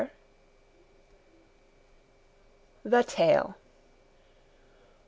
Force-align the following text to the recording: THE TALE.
THE 2.83 3.03
TALE. 3.03 3.53